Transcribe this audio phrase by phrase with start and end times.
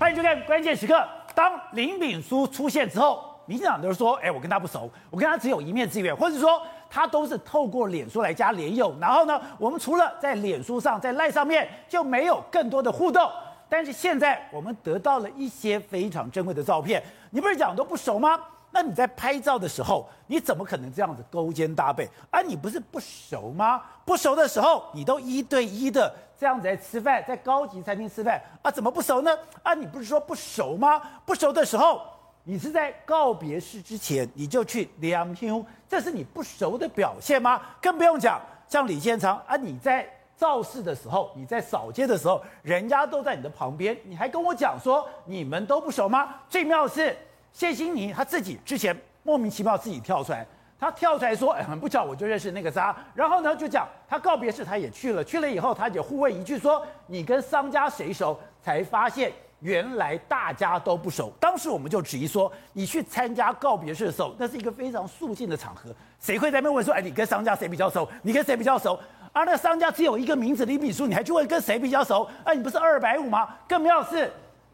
[0.00, 1.06] 欢迎收看关键时刻。
[1.34, 8.96] 当林炳书出现之后，民进党都说：“哎，我跟他不熟，我跟他只有一面之缘，或者说他都是透过脸书来加连友。
[8.98, 13.30] 然后呢，我们除了在脸书上、在赖上面就没有更多的互动。
[13.68, 17.02] 但是现在我们得到了一些非常珍贵的照片。
[17.28, 18.40] 你不是讲都不熟吗？
[18.70, 22.08] 那你在拍照的时候，你怎么可能这样子勾肩搭背？
[22.30, 23.82] 啊，你不是不熟吗？
[24.06, 26.10] 不熟的时候，你都一对一的。”
[26.40, 29.30] 这样子在吃饭，在高级餐厅吃饭啊，怎么不熟呢？
[29.62, 30.98] 啊，你不是说不熟吗？
[31.26, 32.00] 不熟的时候，
[32.44, 37.60] 你是在告别式之前你就去两厅，这是你不熟的表现吗？
[37.78, 46.36] 更不用讲，像李建昌啊，你在造势的时候，你在扫街的时候，人家都在你的旁边，你还跟我讲说你们都不熟吗？
[46.48, 47.14] 最妙的是
[47.52, 50.46] 谢欣妮他自己之前莫名其妙自己跳出来。
[50.80, 61.30] 他跳出来说：“哎，很不巧，我就认识那个渣。”然后呢，就讲他告别式他也去了，去了以后他就互问一句说：“你跟商家谁熟？”才发现原来大家都不熟。
[61.38, 68.08] 当时我们就质疑说：“你去参加告别式的时候，那是一个非常肃静的场合，谁会在那边问说：‘哎，你跟商家谁比较熟？
[68.22, 68.98] 你跟谁比较熟？’
[69.32, 72.28] 而那商家只有一个名字林炳书，你还去问跟谁比较熟？
[72.44, 73.48] 哎，你不是二百五吗？
[73.68, 74.30] 更妙的是。”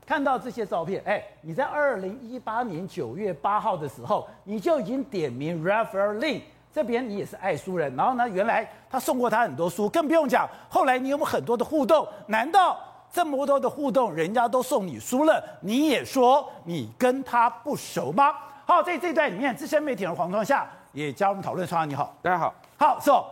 [0.06, 6.40] 看到这些照片，哎，你在二零一八年九月八号的时候，你就已经点名 Raphael Lin
[6.72, 7.94] 这边，你也是爱书人。
[7.96, 12.06] 然后呢，原来他送过他很多书，更不用讲，后来你有没有很多的互动？
[12.28, 12.78] 难道
[13.12, 18.32] 这么多的互动，人家都送你书了，你也说你跟他不熟吗？
[18.64, 21.66] 好，在这段里面，资深媒体人黄庄夏也加入讨论。
[21.66, 22.54] 创夏你好，大家好。
[22.78, 23.24] 好，，so，，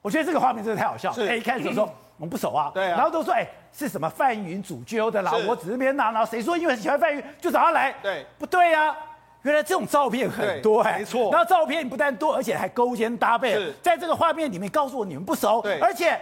[0.00, 1.12] 我觉得这个画面真的太好笑。
[1.12, 1.86] 是，哎，一开始说。
[2.22, 5.32] 我们不熟啊，对啊，然后都说哎，是什么范云主揪的啦？
[5.48, 7.92] 我只是边拿，然后谁说因为喜欢范云就找他来？
[8.00, 8.96] 对，不对呀、啊？
[9.42, 11.32] 原来这种照片很多哎，没错。
[11.32, 13.54] 然后照片不但多，而且还勾肩搭背。
[13.54, 16.16] 是，在这个画面里面告诉我你们不熟，对，而且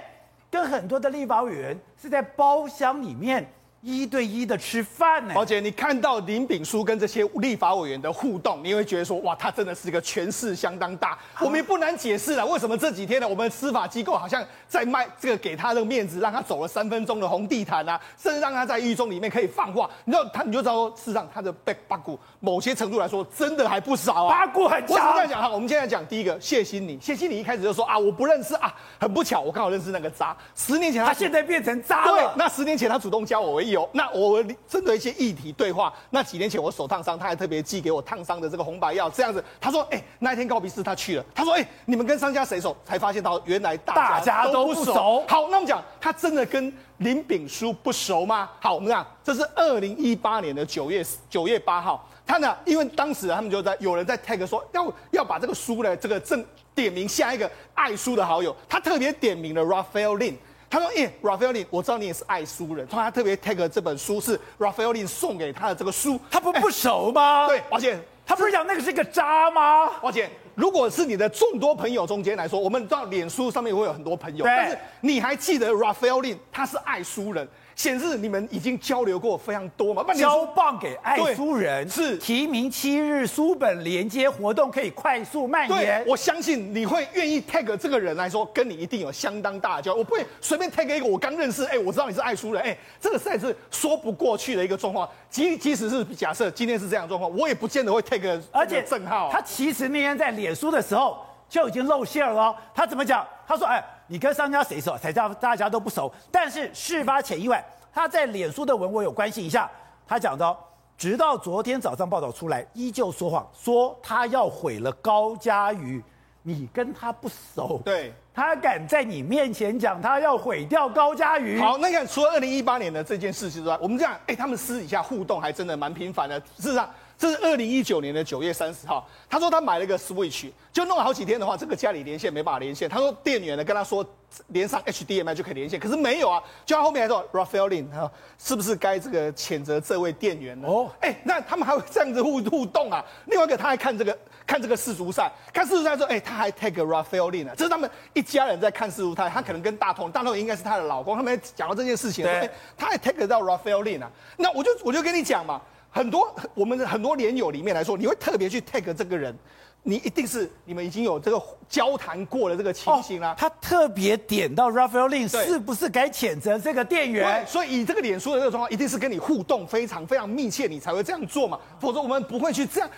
[0.51, 3.47] 跟很多的立法委员是在包厢里面。
[3.83, 11.19] 一对一的吃饭呢，宝姐，你看到林炳书跟这些立法委员的互动，你会觉得说，哇，他真的是一个权势相当大。
[11.41, 19.89] 我们也不难解释了，为什么这几天呢，我们司法机构好像在卖这个给他的面子，让他走了三分钟的红地毯啊，甚至让他在狱中里面可以放话。
[20.05, 24.29] 你知道他，你就知道说，事实上他的被八股，某些程度来说，真的还不少啊。
[24.29, 25.09] 八股很强。
[25.09, 30.37] 我这样讲哈，我们现在讲第一个谢欣妮，谢欣妮一开始就说啊，我不认识啊，很不巧，我刚好认识那个渣。
[30.55, 32.13] 十年前他，他现在变成渣了。
[32.13, 34.45] 对，那十年前他主动加我为友，那我。
[34.67, 39.43] 针对一些议题对话，那几年前我手烫伤，他还特别寄给我烫伤的这个红白药，这样子。
[39.61, 41.25] 他说：“哎、欸，那一天告别式他去了。
[41.35, 44.85] 他说：‘哎、欸，你们跟商家谁熟？’才发现到原来大家都不熟。
[44.85, 48.49] 不熟好，那我们讲他真的跟林炳书不熟吗？
[48.61, 56.45] 好，我们讲这是二零一八年的九月九月八号，他呢，因为当时他们就在有人在 tag 说要要把这个书呢，这个正
[56.75, 60.35] 点名下一个爱书的好友，他特别点名了 Raphael Lin。
[60.71, 62.87] 他说：“耶，Raphael Lin，我知道你也是爱书人。
[62.87, 67.49] 他特别 tag 这本书是 Raphael Lin 送给他的这个书，他不不熟吗？
[67.49, 69.91] 对，而且他不是讲那个是一个渣吗？
[70.01, 77.47] 而且如果是你的众多朋友中间来说，我们知道脸书上面会有很多朋友，但是你还记得 Raphael Lin 他是爱书人。”
[77.81, 80.05] 显示你们已经交流过非常多嘛？
[80.13, 86.05] 交棒给爱书人是提名七日书本连接活动，可以快速蔓延。
[86.07, 90.01] 我相信你会愿意 tag 这个人来说，跟你一定有相当大的交流。
[90.01, 95.09] 我不会随便 tag 一个我刚认识，哎，我知道你是爱书人，哎，这个实在是说不过去的一个状况。
[95.31, 99.31] 即即使是假设今天是这样状况，我也不见得会 tag 而且正浩。
[99.33, 101.17] 他其实那天在脸书的时候
[101.51, 102.57] 就已经露馅了哦。
[102.75, 103.27] 他怎么讲？
[103.47, 104.99] 他说：“哎。”你跟商家谁熟？
[104.99, 106.13] 才叫大家都不熟。
[106.33, 109.71] 但是事发前一晚，他在脸书的文我有关心一下，
[110.05, 110.59] 他讲到，
[110.99, 116.03] 直到昨天早上报道出来，依旧说谎，说他要毁了高嘉瑜。
[116.43, 121.61] 你跟他不熟，对，他敢在你面前讲他要毁掉高嘉瑜。
[121.61, 126.41] 好，那个除了二零一八年的这件事情之外，我们这样，哎，他们私底下互动还真的蛮频繁的。
[126.41, 126.91] 事实上。
[127.21, 132.89] 这是二零一九年的九月三十号，他说他买了一个 Switch，就弄了好几天的话，这个家里连线没办法连线。
[132.89, 134.03] 他说店员呢跟他说
[134.47, 136.43] 连上 HDMI 就可以连线，可是没有啊。
[136.65, 140.67] 就他后面还说 Raphael Lin，他说是不是该这个谴责这位店员呢？
[140.67, 143.05] 哦，哎，那他们还会这样子互互动啊？
[143.27, 144.17] 另外一个他还看这个
[144.47, 152.49] 看这个世足赛，看世足赛说，哎，他还 tag Raphael Lin 啊，这是他们一家人在看世足赛，他可能跟大同，大同应该是他的老公，他们讲到这件事情，对，
[152.79, 155.61] 他还 tag 到 Raphael Lin 啊，那我就我就跟你讲嘛。
[155.91, 159.37] 很多我们的很多连友里面来说，你会特别去 tag 这个人，
[159.83, 163.35] 你一定是你们已经有这个交谈过的这个情形啦、哦。
[163.37, 167.45] 他特别点到 Raphael Lin 是不是该谴责这个店员？
[167.45, 171.59] 所以以这个脸书的这个状况，一定是跟你互动非常非常密切，你才会这样做嘛。
[171.81, 172.89] 否则我们不会去这样。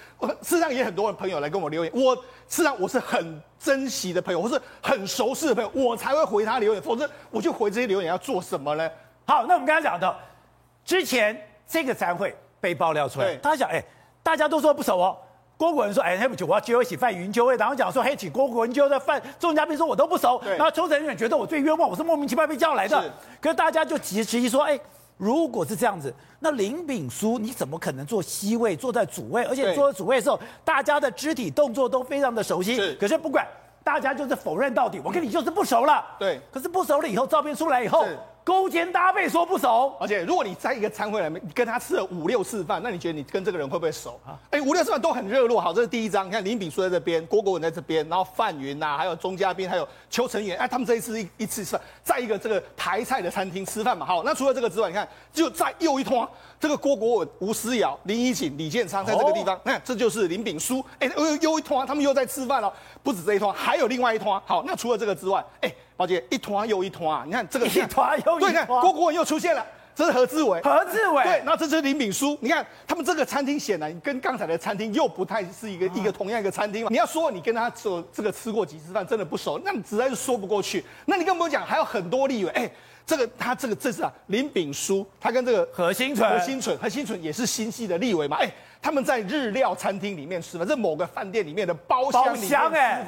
[0.43, 6.83] 事实上也很多朋友来跟我留言，我事实上我是很珍惜的朋友，或是很熟识的朋友，我才会回他留言。
[6.83, 8.91] 否则我去回这些留言要做什么呢？
[9.25, 10.15] 好，那我们刚才讲的
[10.85, 11.49] 之前。
[11.65, 13.83] 这个展会被爆料出来，他想，哎，
[14.23, 15.19] 大家都说不熟哦。
[15.57, 20.57] 郭国文说，哎，对不起，我要揪一起饭云纠，然后讲说，嘿，请郭国文揪的饭，众嘉宾说我都不熟，对。
[20.57, 23.11] 然后邱成远觉得我最冤枉，我是莫名其妙被叫来的，是。
[23.41, 24.79] 可是大家就急质疑说，哎，
[25.17, 32.95] 如果是这样子，那林炳书你怎么可能坐 C 位，坐在主位，而且坐在主位的时候，大家的肢体动作都非常的熟悉，是。
[32.95, 33.45] 可是不管，
[33.83, 36.41] 大家就是否认到底，我跟你就是不熟了，对。
[36.53, 38.17] 可是不熟了以后，照片出来以后是。
[38.45, 44.21] 勾肩搭背说不熟，而且如果你在一个餐会里面，你跟他吃了五六次饭，那你觉得你跟这个人会不会熟？
[44.51, 45.61] 哎，五六次饭都很热络。
[45.61, 54.05] 好，这是第一张，你看林炳书在这边，郭国文在这边，然后范云呐，还有钟嘉宾，还有邱成远，哎，他们这一次一一次吃在一个这个台菜的餐厅吃饭嘛。
[54.05, 56.27] 好，那除了这个之外，你看就在又一摊，
[56.63, 60.81] 这个郭国文、吴思瑶、林怡景、李建昌在这个地方，那、哦、这就是林炳书。
[61.01, 62.73] 哎，又又一摊，他们又在吃饭了，
[63.03, 64.41] 不止这一摊，还有另外一摊。
[64.47, 65.75] 好，那除了这个之外，哎。
[65.95, 67.23] 宝姐，一团又一团啊！
[67.25, 68.41] 你看这个，一团又一团。
[68.41, 69.65] 对，你看郭国文又出现了，
[69.95, 70.61] 这是何志伟。
[70.63, 71.23] 何志伟。
[71.23, 72.37] 对，那这是林炳书。
[72.41, 76.89] 你看他们这个餐厅显然跟刚才的餐厅又不太是一个、啊、一个同样一个餐厅嘛。
[76.91, 80.85] 你要说你跟他说这个吃过几次饭，真的不熟，那你实在是说不过去。
[81.05, 82.69] 那你跟我们讲还有很多例外，哎，
[83.07, 88.51] 这个他这个这是啊林炳书，他跟这个何新纯，何新纯，何新纯也是新系的立委嘛，哎，
[88.81, 92.55] 他们在日料餐厅里面吃饭，在某个饭店里面的包厢里面吃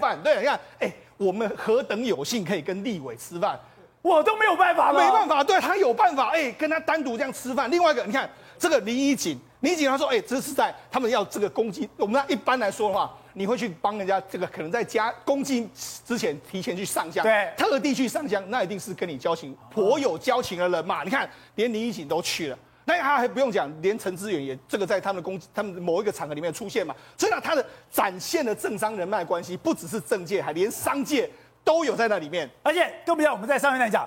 [0.01, 0.21] 饭。
[0.23, 0.93] 对，你看，哎。
[1.17, 3.59] 我们何等有幸可以跟立委吃饭，
[4.03, 4.93] 我都没有办法。
[4.93, 7.71] 没办法，对他有办法，哎，跟他单独这样吃饭。
[7.71, 11.89] 另外一个，你看这个林一锦，林宜景他说，哎，这是在他们要这个攻击。
[11.97, 15.69] 我们一般来说的话，你会去帮人家这个可能在家攻击
[16.07, 21.05] 之前提前去上香，对，特地去上香，那一定是跟你交情颇有交情的人嘛。
[21.05, 22.59] 你看，连林宜景都去了。
[22.87, 26.95] 那他还不用讲，连陈志远也这个在他们的公他们某一个场合里面出现嘛。
[27.19, 31.29] 所以呢，他的展现的政商人脉关系，不只是政界，还连商界。
[31.67, 34.07] 都有在那里面，而且更不要我们在上面来讲，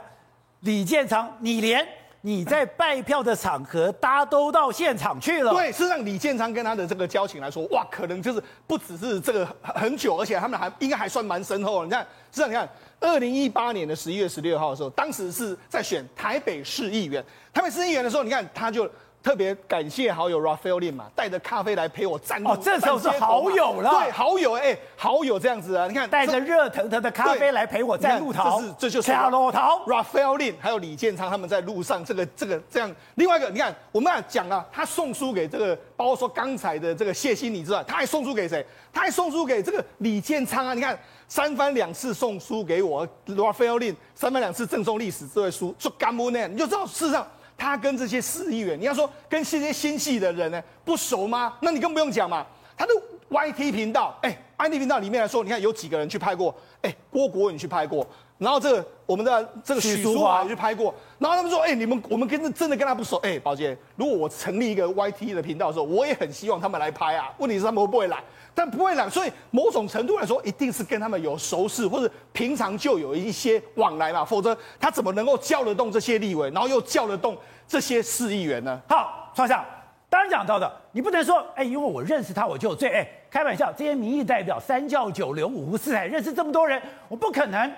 [0.59, 1.83] 李建昌，你连
[2.21, 5.53] 你在拜票的场合，大家都到现场去了。
[5.53, 11.85] 对，是让李建昌跟他的这个交情来说，哇，可能就是不只是这个很久，而且他们还应该还算蛮深厚的。
[11.85, 12.67] 你看，事实上你看，
[12.99, 17.23] 二零一八年的十一月十六号的时候，当时是在选台北市议员，
[17.53, 18.89] 台北市议员的时候，你看他就。
[19.27, 22.49] 特别感谢好友 Raphael Lin 嘛，带着咖啡来陪我站路。
[22.49, 23.89] 哦，这时候是好友了。
[23.89, 28.61] 对，好友哎、欸，好友这样子啊，你看，带着热腾腾的咖啡来陪我站路桃。
[28.61, 32.89] 这是这就是 Raphael Lin 还有李建昌他们在路上这个这个这样。
[33.15, 38.65] 另外一个，你看我们讲啊，他送书给这个，包括说刚才的这个谢欣你之外，他还送书给谁？
[38.93, 40.73] 他还送书给这个李建昌啊！
[40.73, 40.97] 你看
[41.27, 46.47] 三番两次送书给我 Raphael Lin 三番两次赠送历史这位书，就干不呢？
[46.47, 47.27] 你就知道事实上。
[47.57, 51.57] 他跟这些市议员，你要说跟这些新系的人呢不熟吗？
[51.61, 52.45] 那你更不用讲嘛。
[52.77, 52.93] 他的
[53.29, 56.55] YT 频道，哎，YT 频道里面来说，你看有几个人去拍过？
[56.83, 58.07] 哎，郭国文去拍过，
[58.37, 60.93] 然后这个我们的这个许淑华也去拍过。
[61.17, 63.17] 然后他们说，哎，你们我们跟真的跟他不熟。
[63.17, 67.31] 哎，宝杰，如果我成立一个 YT 的频道的时候，我也很希望他们来拍啊。
[67.37, 68.23] 问题是他们会不会来？
[68.53, 77.37] 但不会来，所以某种程度来说，一定是跟他们有熟识，或者平常就有一些往来嘛，否则他怎么能够叫得动这些立委，然后又叫得动
[77.67, 78.81] 这些市议员呢？
[78.89, 79.63] 好，创下，
[80.09, 82.89] 当然讲到的，你不能说，哎，因为我认识他，我就有罪。
[82.89, 87.71] 哎，开玩笑，这些民意代表三教九流五湖四海，认识这么多人，我不可能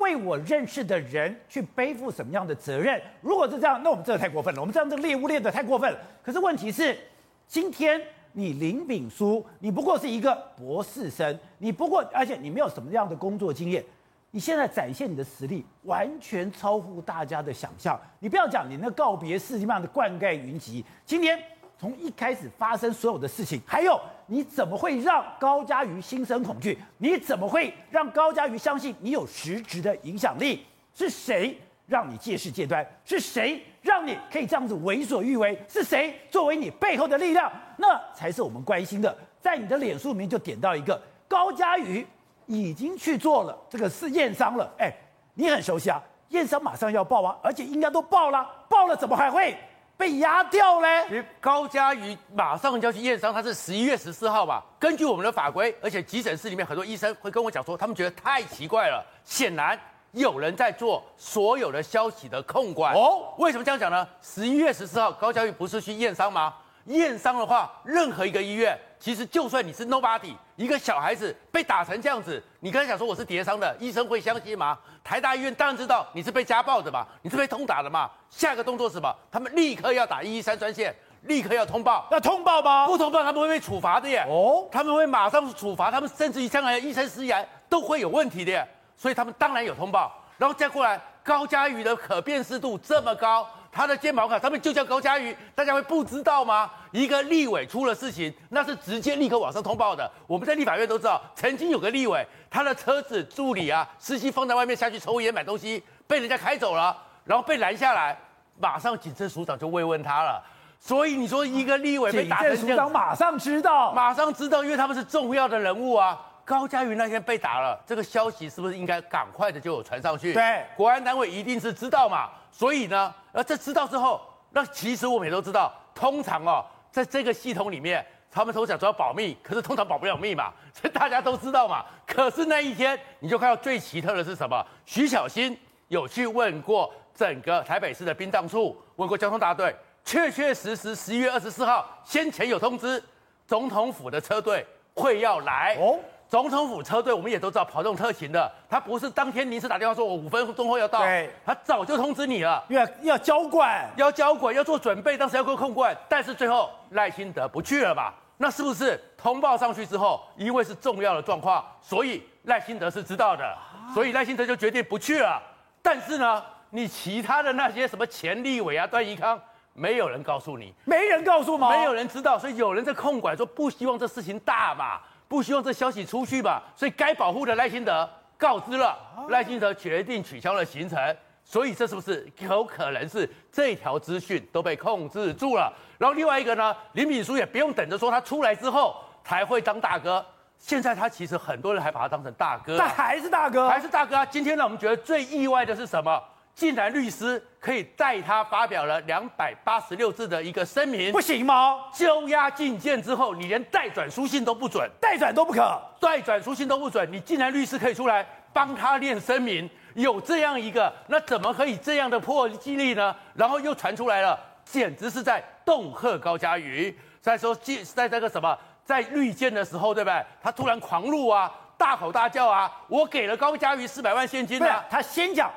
[0.00, 3.00] 为我认识的人去背负什么样的责任。
[3.22, 5.98] 如果是这样，那我们真的太过分了，我们这样这猎物猎得太过分了。
[6.22, 6.98] 可是问题是，
[7.46, 8.00] 今天。
[8.32, 13.84] 你林炳书，你不过是一个博士生，你不过，而且你没有什么样的工作经验，
[14.30, 18.00] 你现在展现你的实力，完全超乎大家的想象。
[18.20, 21.36] 你不要讲你那告别式那样的灌溉云集，今天
[21.76, 26.78] 从一开始发生所有的事情，还有你怎么会让高嘉瑜心生恐惧？
[26.98, 30.64] 你怎么会让高嘉瑜相信你有实质的影响力？
[30.94, 31.58] 是谁？
[31.88, 35.60] 让你借势借端，是谁让你可以这样子为所欲为？
[35.68, 37.50] 是谁作为你背后的力量？
[37.76, 39.12] 那才是我们关心的。
[39.40, 42.06] 在你的脸书里面就点到一个高嘉瑜
[42.46, 44.72] 已经去做了这个是验伤了。
[44.78, 44.92] 哎，
[45.34, 49.58] 你很熟悉啊，验伤马上要报啊，而且应该都报了，报了怎么还会
[50.00, 51.22] 被压掉嘞？
[51.42, 54.64] 高嘉瑜马上就要去验伤，他是十一月十四号吧？
[54.78, 59.78] 根据我们的法规，而且急诊室里面很多医生会跟我讲说，他们觉得太奇怪了，显然。
[60.12, 63.32] 有人在做所有的消息的控管哦？
[63.38, 64.04] 为什么这样讲呢？
[64.20, 66.52] 十一月十四号，高嘉瑜不是去验伤吗？
[66.86, 74.78] 验伤的话，任何一个医院，其实就算你是 nobody，一个小孩子被打成这样子，你刚才讲说我是跌伤的，医生会相信吗？
[75.02, 78.10] 台大医院当然知道你是被家暴的嘛，你是被痛打的嘛。
[78.28, 79.16] 下一个动作是什么？
[79.32, 82.06] 他们立刻要打一一三专线，立刻要通报。
[82.10, 82.86] 要通报吗？
[82.86, 84.26] 不通报他们会被处罚的耶。
[84.28, 88.68] 哦，他们会马上处罚，他们甚至于将来医生失言都会有问题的耶。
[88.94, 96.70] 所以他们当然有通报，然后再过来，高嘉瑜的可辨识度这么高，他的健保卡上面就叫高嘉瑜，大家会不知道吗？
[96.90, 100.10] 一个立委出了事情，那是直接立刻往上通报的。
[100.26, 108.18] 我们在立法院都知道，曾经有个立委，他的车子助理啊，司机放在外面下去抽烟买东西，被人家开走了，然后被拦下来，
[108.58, 110.42] 马上警政署长就慰问他了。
[110.80, 116.18] 所以你说一个立委被打成这样，警政署长马上知道，马上知道，因为他们是重要的人物啊。
[116.50, 120.32] 高嘉瑜那天被打了，这个消息是不是应该赶快的就有传上去？
[120.32, 122.28] 对，国安单位一定是知道嘛。
[122.50, 131.84] 所以呢，呃，这知道之后，那其实我们也都知道，通常哦，在这个系统里面，他们都想说要保密，可是通常保不了密嘛， 所以大家都知道嘛。
[132.04, 134.60] 可是那一天，你就看到最奇特的是什么？
[134.84, 139.72] 徐小新有去问过整个台北市的殡葬处，问过交通大队，
[140.04, 143.00] 确确实实十一月二十四号先前有通知，
[143.46, 144.66] 总统府的车队
[144.96, 145.96] 会要来哦。
[146.30, 158.14] 总统府车队，我们也都知道跑这种特勤的，他不是当天临时打电话说，我五分钟后要到，对，他早就通知你了，要要交管，要交管，要做准备，当时要过控管，但是最后赖清德不去了吧？
[158.36, 163.52] 那是不是通报上去之后，因为是重要的状况，所以赖清德是知道的，
[163.92, 165.42] 所以赖清德就决定不去了。
[165.82, 169.36] 但是呢，你其他的那些什么前立委啊、段宜康，
[169.74, 171.70] 没有人告诉你，没人告诉吗？
[171.70, 175.00] 没有人知道，所以有人在控管，说不希望这事情大嘛。
[175.30, 180.98] 不希望这消息出去吧，所以该保护的赖清德告知了，赖清德决定取消了行程，
[181.44, 185.72] 所以这是不是有可能是这条资讯都被控制住了？
[185.98, 190.26] 然后另外一个呢，林炳书也不用等着说他出来之后才会当大哥，
[190.58, 194.26] 现在他其实很多人还把他当成大哥，但还是大哥，还是大哥啊！
[194.26, 196.20] 今天呢，我们觉得最意外的是什么？
[196.60, 201.86] 竟然律师可以代他发表了两百八十六字的一个声明，不行吗？
[201.90, 213.16] 羁押禁见之后，你连代转书信都不准，代转都不可，代转书信都不准，你竟然律师可以出来帮他念声明，有这样一个，那怎么可以这样的破纪律呢？
[213.32, 216.94] 然后又传出来了，简直是在恫吓高嘉瑜。
[217.22, 217.56] 再说，
[217.94, 220.22] 在这个什么，在绿箭的时候，对不对？
[220.42, 225.50] 他突然狂怒啊，大吼大叫啊，我给了高嘉瑜四百万现金啊，他先讲。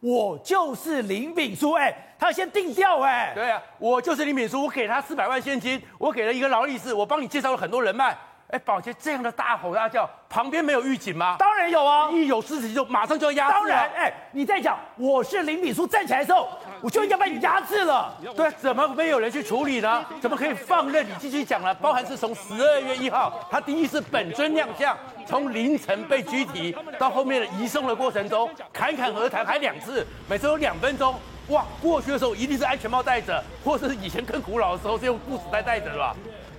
[0.00, 8.16] 我就是林炳书，哎，他要先定调，哎，对啊，我就是林炳书，我给他四百万现金，我给了一个劳力士，我帮你介绍了很多人脉，
[8.50, 11.36] 哎，宝洁这样的大吼大叫，旁边没有预警吗？
[11.38, 13.52] 当然有啊，一有事情就马上就要压制。
[13.54, 16.48] 当然，哎，你在讲我是林炳书站起来的时候，
[16.80, 18.12] 我就应该把你压制了。
[18.36, 20.04] 对啊，怎么没有人去处理呢？
[20.20, 21.72] 怎么可以放任你继续讲呢？
[21.74, 24.96] 包含是从十二月一号，他第一次本尊亮相。
[25.26, 31.14] 从凌晨被拘提到后面的移送的过程中，侃侃而谈还两次，每次有两分钟。
[31.48, 36.16] 哇，过去的时候一定是安全帽戴着，或者是以前更古老的时候是用布纸袋戴着的吧？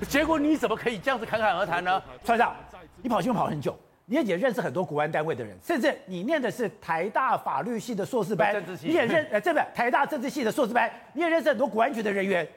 [0.07, 2.01] 结果你怎么可以这样子侃侃而谈呢？
[2.23, 2.55] 船长，
[3.01, 12.47] 你跑新闻跑很久，你也认识很多国安单位的人，甚至你念的是台大法律系的硕士班，你也认 呃，这个台大政治系的硕士班，你也认识很多国安局的人员，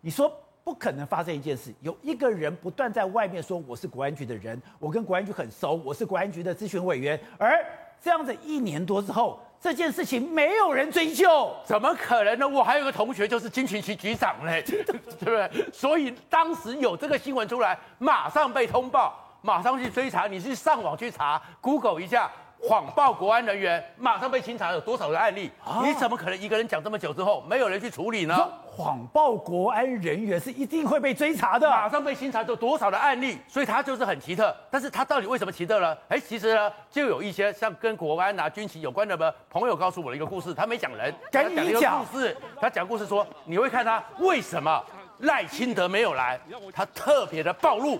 [0.00, 0.32] 你说。
[0.64, 7.18] 不可能发生一件事，有一个人不断在外面说我是国安局的人，我跟国安局很熟，我是国安局的咨询委员。
[7.36, 7.58] 而
[8.00, 12.48] 这样子一年多之后，这件事情没有人追究，怎么可能呢？
[12.48, 15.48] 我还有个同学就是金群局局长嘞， 对不对？
[15.72, 20.26] 所以当时有这个新闻出来，马上被通报，马上去追查。
[20.26, 22.28] 你去上网去查，Google 一下。
[22.64, 25.50] 谎报国安人员，马上被清查，有多少个案例？
[25.64, 28.48] 啊、你怎么可能一个人讲这么久之后，没有人去处理呢？
[28.64, 33.36] 谎报国安人员是一定会被追查的，马上被清查，有多少的案例？
[33.48, 34.54] 所以他就是很奇特。
[34.70, 35.96] 但是他到底为什么奇特呢？
[36.08, 42.36] 哎，其实呢，就有一些像跟国安啊、军情有关的朋友告诉我的一个故事，他没讲人，他讲一个故事。
[42.60, 44.82] 他讲故事说，你会看他为什么
[45.18, 46.38] 赖清德没有来，
[46.72, 47.98] 他特别的暴露。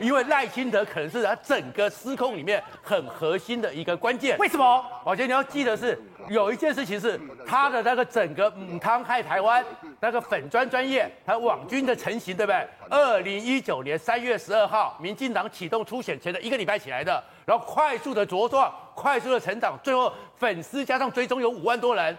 [0.00, 4.38] 因为赖清德可能是他整个失控里面很核心的一个关键。
[4.38, 4.84] 为什么？
[5.04, 5.96] 宝杰，你要记得是
[6.28, 9.62] 有一件事情是他的那个整个母汤害台湾
[10.00, 12.66] 那个粉专专业，他网军的成型，对不对？
[12.88, 22.16] 二零一九年三月十二号，民进党启动初选前的一个礼拜起来的，然后快速的茁壮，快速的成长，最后粉丝加上追踪有五万多人。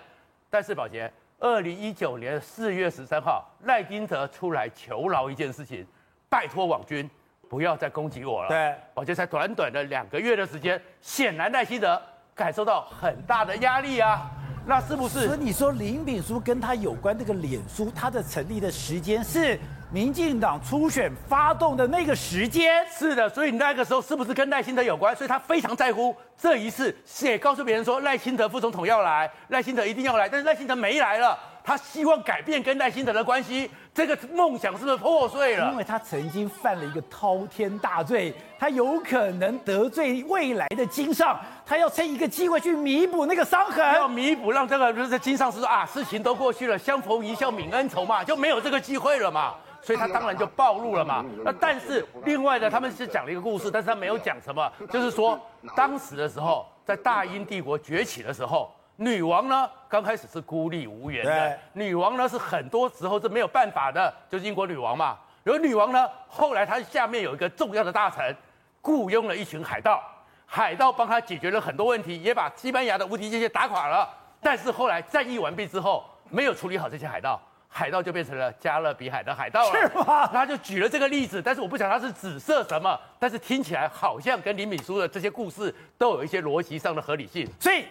[0.52, 5.84] 但是宝杰，二零一九年四月十三号，赖清德出来求饶一件事情，
[6.30, 7.10] 拜托网军。
[7.51, 8.48] 不要再攻击我了。
[8.48, 12.01] 对，而且才短短的两个月的时间，显然赖清德
[12.34, 14.31] 感受到很大的压力啊。
[14.65, 15.25] 那是不是？
[15.25, 19.60] 所以你说林炳书跟他有关，这个脸书它的成立的时间是
[19.91, 22.86] 民进党初选发动的那个时间？
[22.88, 25.13] 是的，所以那个时候是不是跟赖清德有关？
[25.13, 31.38] 所以他非常在乎这一次，也告诉别人说赖清德副总统要来，赖清德一定要来，但是赖清德没来了。
[31.63, 35.70] 他希望改变跟赖清德的关系，这个梦想是不是破碎了？
[35.72, 49.56] 因为他曾经犯了一个滔天大罪，他有可能得罪未来的金上，他要趁一个机会去弥补那个伤痕，要弥补让这个就是金上是说啊，事情都过去了，相逢一笑泯恩仇嘛，就没有这个机会了嘛。
[49.84, 51.25] 所以他当然就暴露了嘛。
[51.44, 55.39] 那但是另外呢，他们是讲了一个故事，但是他没有讲什么，就是说
[55.75, 65.17] 当时的时候，在大英帝国崛起的时候，女王呢刚开始是孤立无援的，女王呢是很多时候是没有办法的，就是英国女王嘛。
[65.43, 68.36] 然后女王呢，后来她下面有一个重要的大臣，
[68.79, 70.00] 雇佣了一群海盗，
[70.46, 74.08] 海盗帮她解决了很多问题，也把西班牙的无敌舰队打垮了。
[74.39, 77.41] 但是后来战役完毕之后，没有处理好这些海盗。
[77.74, 80.27] 海盗就变成了加勒比海的海盗了，是吗？
[80.27, 87.50] 他就举了这个例子，但是我不晓得他是紫色什么，但是听起来好像跟林敏书的这些故事都有一些逻辑上的合理性。
[87.60, 87.86] 所以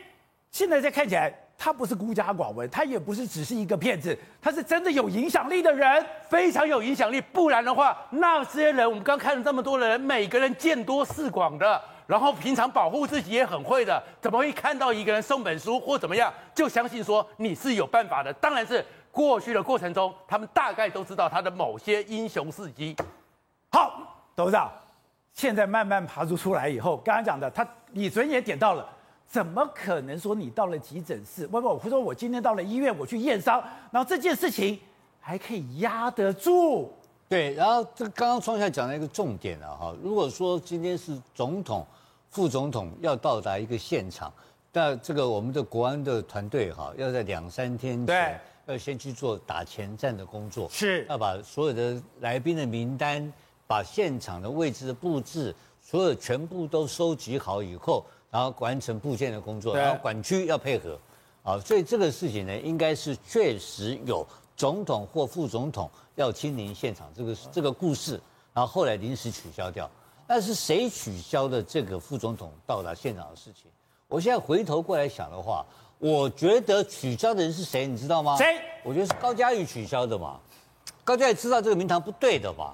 [0.51, 7.21] 现在再看起来，他不是孤家寡闻，他也不是只是一个骗子，他是真的有影响力的人，非常有影响力。
[7.21, 18.33] 不然的话，那些人我们刚看了这么多的人，每个人见多识广的，然后平常保护自己也很会的，怎么会看到一个人送本书或怎么样，就相信说你是有办法的？
[18.35, 18.85] 当然是。
[19.13, 22.95] 过去的过程中，他们大概都知道他的某些英雄事迹。
[23.73, 24.71] 好，董事长，
[25.33, 28.89] 现在慢慢爬出出来以后，刚刚讲的，他李准也点到了，
[29.31, 34.77] 怎么可能说你到了急诊室，外面，我说我今天到了医院，我去验伤，然后这件事情
[35.21, 36.91] 还可以压得住？
[37.29, 41.87] 对，然后这刚刚创下讲了一个重点了哈，如果说今天是总统、
[42.29, 44.33] 副总统要到达一个现场，
[44.73, 48.41] 那这个我们的国安的团队哈，要在两三天前。
[48.67, 53.33] 要先去做打前站的工作，是要把所有的来宾的名单、
[53.67, 60.99] 把现场的位置的布置，所有全部都收集好以后，然后完成布线的工作，然后管区要配合，
[61.43, 68.21] 啊，所以这个事情呢，应该是确实有总统或副总统要亲临现场，这个这个故事，
[68.53, 69.91] 然后后来临时取消掉，
[70.27, 73.71] 但是谁取消的这个副总统到达现场的事情？
[74.09, 75.65] 我现在回头过来想的话。
[76.03, 78.35] 我觉得取消的人是谁，你知道吗？
[78.39, 78.59] 谁？
[78.83, 80.41] 我觉得是高嘉瑜取消的嘛。
[81.05, 82.73] 高嘉瑜知道这个名堂不对的嘛。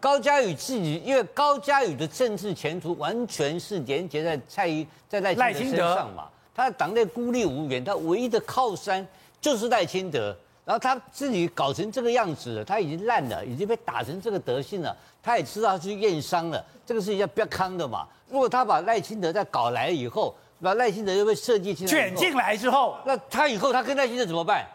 [0.00, 6.28] 高嘉宇自己，因为高嘉宇的政治前途完全是连接在蔡英在赖清德身上嘛。
[6.54, 9.06] 他党内孤立无援，他唯一的靠山
[9.40, 10.36] 就是赖清德。
[10.64, 14.94] 然后他自己搞成这个样子了，他已经烂了，已经被打成这个德性了。
[15.22, 18.06] 他也知道他去验伤了，这个事情要不要康的嘛。
[18.28, 24.66] 如果他把赖清德再搞来以后，把赖清德又被设计进卷进来之后，那他以后他跟赖清德怎么办？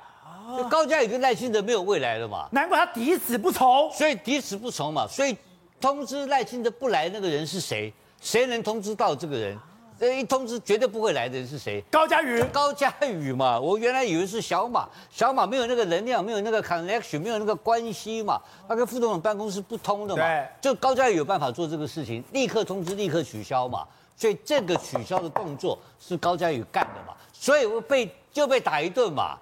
[0.46, 2.48] 啊，高嘉宇跟赖清德没有未来了嘛？
[2.52, 5.08] 难怪他抵死不从，所以抵死不从嘛。
[5.08, 5.36] 所以
[5.80, 7.92] 通知赖清德不来那个人是谁？
[8.22, 9.58] 谁能通知到这个人？
[10.00, 11.82] 这一通知绝对不会来的人是谁？
[11.90, 13.58] 高嘉宇，高嘉宇嘛。
[13.58, 18.42] 我原来以为是小马，小马没有那个能量，没有那个 connection，没有那个关系嘛。
[18.68, 20.22] 他跟副总统办公室不通的嘛。
[20.22, 23.86] 对，就高嘉宇有办法做这个事情，立刻通知，立刻取消嘛。
[24.18, 27.14] 所以这个取消的动作是高嘉宇干的嘛？
[27.32, 29.38] 所以我被就被打一顿嘛。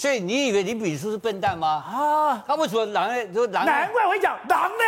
[0.00, 1.84] 所以你以为林炳书是笨蛋吗？
[1.86, 3.34] 啊，他为什么狼呢？
[3.34, 3.66] 就狼。
[3.66, 4.84] 难怪我讲狼呢？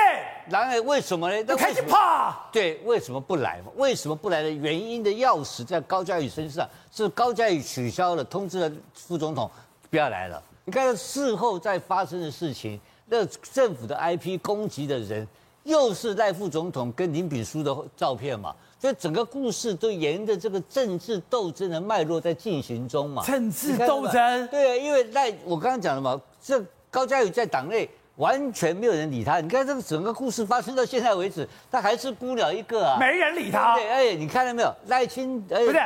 [0.48, 0.80] 狼呢？
[0.84, 1.44] 为什么呢？
[1.44, 2.34] 他开始怕。
[2.50, 3.70] 对，为什么不来嘛？
[3.76, 9.50] 为什么不来的原因的钥匙在高嘉宇身上，是高嘉宇取消了通知了副总统
[9.90, 10.42] 不要来了。
[10.64, 15.28] 你看事后再发生的事情，那政府的 IP 攻击的人，
[15.64, 18.54] 又是赖副总统跟林炳书的照片嘛？
[18.82, 23.22] 所以整个故事都沿着这个政治斗争的脉络在进行中嘛。
[23.24, 29.38] 政治斗争，对啊，因为赖我刚刚讲了嘛，这高嘉宇在党内完全没有人理他。
[29.38, 33.76] 你看这个整个故事发生到现在为止，他还是孤鸟一个啊，没人理他。
[33.76, 34.74] 对，哎，你看到没有？
[34.88, 35.78] 赖清哎不是，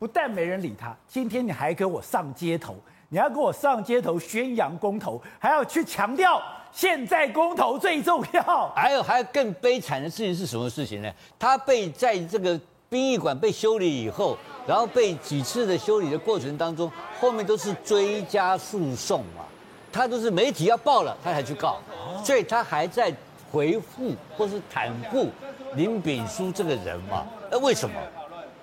[0.00, 2.74] 不但没人理他，今天你还给我上街头，
[3.08, 6.42] 你要给我上街头宣扬公投，还要去强调。
[6.72, 11.10] 现在公投最重要，还有还有更悲惨的事情是什么事情呢？
[11.38, 19.42] 他被在这个殡仪馆被修理以后，然后被几次的修理的过程当中，后面都是追加诉讼嘛，
[19.90, 21.78] 他都是媒体要报了，他才去告，
[22.22, 23.10] 所以他还在
[23.50, 25.30] 回复或是袒护
[25.76, 27.24] 林炳书这个人嘛？
[27.50, 27.94] 那为什么？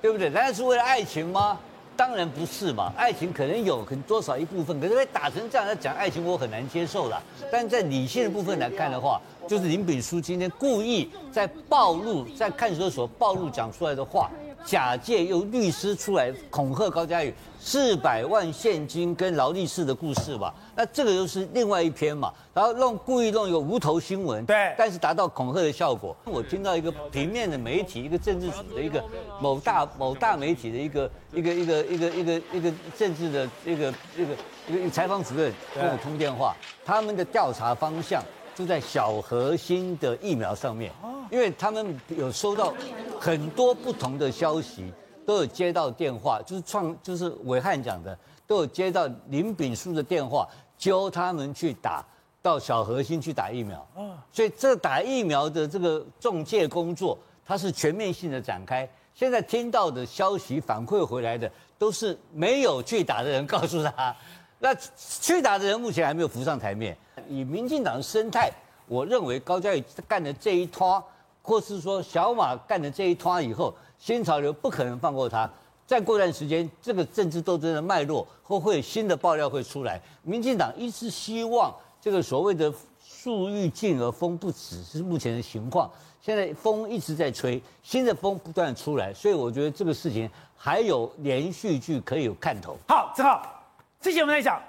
[0.04, 0.30] 对不对？
[0.30, 1.58] 难道是为了爱情吗？
[1.96, 7.22] 当然不是嘛，爱情可能有，可能多少一部分，可是被打成这样来讲爱情，我很难接受了。
[7.52, 14.30] 但在理性的部分来看的话，就是林炳书今天故意在暴露，在看守所暴露讲出来的话，
[14.66, 17.34] 假借由律师出来恐吓高嘉瑜
[17.66, 20.54] 四百万现金跟劳力士的故事吧。
[20.76, 26.14] 那这个又是另外一篇嘛，然后弄故意弄一个无头新闻，对，但是达到恐吓的效果。
[26.26, 29.02] 我听到一个平面的媒体，一个政治组的一个
[29.40, 38.22] 某大某大媒体的一个一个一个一个一个一个政治的一个一个一个采访主任跟我通电话，他们的调查方向
[38.54, 40.92] 就在小核心的疫苗上面，
[41.32, 42.74] 因为他们有收到
[43.18, 44.92] 很多不同的消息，
[45.26, 50.48] 都有接到电话，就是创就是伟汉讲的，都有接到林炳书的电话。
[50.76, 52.06] 教他们去打
[52.42, 53.88] 到小核心去打疫苗，
[54.34, 58.90] 所以这打疫苗的这个中介工作，它是全面性的展开。
[59.16, 64.14] 现在听到的消息反馈回来的，都是没有去打的人 告诉他，
[64.60, 66.98] 那去打的人目前还没有浮上台面。
[67.30, 68.52] 以民进党的生态，
[68.88, 71.02] 我认为高嘉瑜干的这一拖，
[71.42, 73.74] 或是说小马干的这一拖以后，
[74.06, 75.50] 新潮流不可能放过他。
[75.88, 79.98] 再过段时间，这个政治斗争的脉络会会有新的爆料会出来。
[80.24, 82.70] 民进党一直希望这个所谓的
[83.02, 85.90] 树欲静而风不止是目前的情况。
[86.20, 92.76] 现在风一直在吹，新的风不断出来，所以我觉得这个事情还有连续剧可以有看头。
[92.90, 93.64] 好，正好
[94.02, 94.62] 之前我们在讲，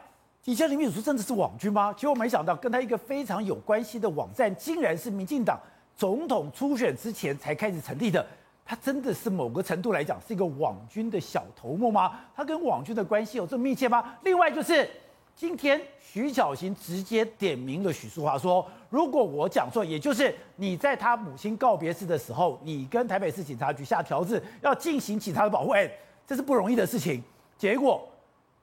[0.45, 1.93] 以前林秘书真的是网军吗？
[1.95, 5.59] 结果没想到跟他一个非常有关系的网站，竟然是民进党
[5.97, 8.25] 总统初选之前才开始成立的。
[8.65, 12.19] 他真的是某个程度来讲是一个网军的小头目吗？
[12.35, 14.17] 他跟网军的关系有这么密切吗？
[14.23, 14.89] 另外就是
[15.37, 25.91] 今天徐小琴直接点名了许淑华，说如果我讲错，也就是你在他母亲告别式的时候，你跟台北市警察局下条子要进行警察的保护，哎，
[26.27, 27.23] 这是不容易的事情。
[27.59, 28.09] 结果。